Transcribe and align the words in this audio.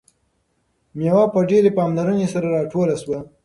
میوه 0.97 1.23
په 1.33 1.39
ډیرې 1.49 1.71
پاملرنې 1.77 2.27
سره 2.33 2.47
راټوله 2.55 2.95
شوه. 3.01 3.19